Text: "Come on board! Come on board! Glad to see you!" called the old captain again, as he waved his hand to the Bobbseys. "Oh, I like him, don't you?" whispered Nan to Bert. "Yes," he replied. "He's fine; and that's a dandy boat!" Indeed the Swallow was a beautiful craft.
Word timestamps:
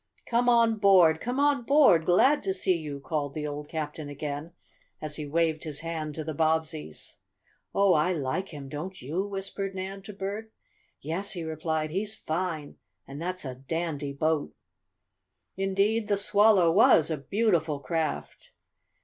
"Come 0.25 0.49
on 0.49 0.79
board! 0.79 1.21
Come 1.21 1.39
on 1.39 1.61
board! 1.61 2.07
Glad 2.07 2.41
to 2.45 2.55
see 2.55 2.75
you!" 2.75 2.99
called 2.99 3.35
the 3.35 3.45
old 3.45 3.69
captain 3.69 4.09
again, 4.09 4.51
as 4.99 5.17
he 5.17 5.27
waved 5.27 5.63
his 5.63 5.81
hand 5.81 6.15
to 6.15 6.23
the 6.23 6.33
Bobbseys. 6.33 7.19
"Oh, 7.75 7.93
I 7.93 8.11
like 8.11 8.49
him, 8.49 8.67
don't 8.67 8.99
you?" 8.99 9.23
whispered 9.27 9.75
Nan 9.75 10.01
to 10.01 10.11
Bert. 10.13 10.51
"Yes," 11.01 11.33
he 11.33 11.43
replied. 11.43 11.91
"He's 11.91 12.15
fine; 12.15 12.77
and 13.07 13.21
that's 13.21 13.45
a 13.45 13.53
dandy 13.53 14.11
boat!" 14.11 14.55
Indeed 15.55 16.07
the 16.07 16.17
Swallow 16.17 16.71
was 16.71 17.11
a 17.11 17.17
beautiful 17.19 17.79
craft. 17.79 18.49